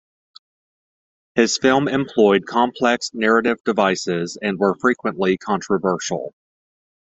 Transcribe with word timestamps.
His 1.35 1.59
film 1.59 1.87
employed 1.87 2.47
complex 2.47 3.11
narrative 3.13 3.57
devices 3.63 4.35
and 4.41 4.57
were 4.57 4.73
frequently 4.81 5.37
controversial. 5.37 6.33